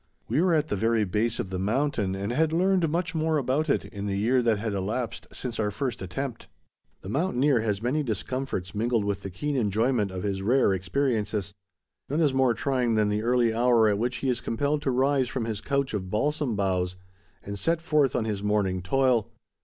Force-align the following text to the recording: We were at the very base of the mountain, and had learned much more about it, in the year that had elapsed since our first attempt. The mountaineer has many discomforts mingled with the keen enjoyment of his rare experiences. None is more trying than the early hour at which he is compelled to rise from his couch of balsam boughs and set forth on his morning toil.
We 0.27 0.41
were 0.41 0.55
at 0.55 0.69
the 0.69 0.75
very 0.75 1.03
base 1.03 1.37
of 1.39 1.51
the 1.51 1.59
mountain, 1.59 2.15
and 2.15 2.31
had 2.31 2.51
learned 2.51 2.89
much 2.89 3.13
more 3.13 3.37
about 3.37 3.69
it, 3.69 3.85
in 3.85 4.07
the 4.07 4.17
year 4.17 4.41
that 4.41 4.57
had 4.57 4.73
elapsed 4.73 5.27
since 5.31 5.59
our 5.59 5.69
first 5.69 6.01
attempt. 6.01 6.47
The 7.03 7.09
mountaineer 7.09 7.59
has 7.59 7.83
many 7.83 8.01
discomforts 8.01 8.73
mingled 8.73 9.05
with 9.05 9.21
the 9.21 9.29
keen 9.29 9.55
enjoyment 9.55 10.09
of 10.09 10.23
his 10.23 10.41
rare 10.41 10.73
experiences. 10.73 11.53
None 12.09 12.19
is 12.19 12.33
more 12.33 12.55
trying 12.55 12.95
than 12.95 13.09
the 13.09 13.21
early 13.21 13.53
hour 13.53 13.87
at 13.87 13.99
which 13.99 14.15
he 14.25 14.29
is 14.29 14.41
compelled 14.41 14.81
to 14.81 14.89
rise 14.89 15.27
from 15.29 15.45
his 15.45 15.61
couch 15.61 15.93
of 15.93 16.09
balsam 16.09 16.55
boughs 16.55 16.95
and 17.43 17.59
set 17.59 17.79
forth 17.79 18.15
on 18.15 18.25
his 18.25 18.41
morning 18.41 18.81
toil. 18.81 19.29